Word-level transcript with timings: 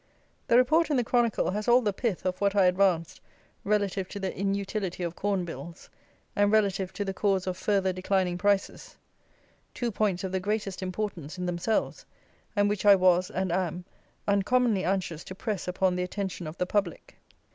The 0.47 0.57
report 0.57 0.89
in 0.89 0.97
the 0.97 1.03
Chronicle 1.03 1.51
has 1.51 1.67
all 1.67 1.83
the 1.83 1.93
pith 1.93 2.25
of 2.25 2.41
what 2.41 2.55
I 2.55 2.65
advanced 2.65 3.21
relative 3.63 4.09
to 4.09 4.19
the 4.19 4.35
inutility 4.35 5.03
of 5.03 5.15
Corn 5.15 5.45
Bills, 5.45 5.91
and 6.35 6.51
relative 6.51 6.91
to 6.93 7.05
the 7.05 7.13
cause 7.13 7.45
of 7.45 7.55
further 7.55 7.93
declining 7.93 8.39
prices; 8.39 8.95
two 9.75 9.91
points 9.91 10.23
of 10.23 10.31
the 10.31 10.39
greatest 10.39 10.81
importance 10.81 11.37
in 11.37 11.45
themselves, 11.45 12.03
and 12.55 12.67
which 12.67 12.83
I 12.83 12.95
was, 12.95 13.29
and 13.29 13.51
am, 13.51 13.85
uncommonly 14.27 14.83
anxious 14.83 15.23
to 15.25 15.35
press 15.35 15.67
upon 15.67 15.95
the 15.95 16.01
attention 16.03 16.47
of 16.47 16.57
the 16.57 16.65
public. 16.65 17.17